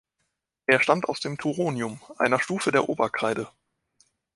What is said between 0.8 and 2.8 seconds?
stammt aus dem Turonium, einer Stufe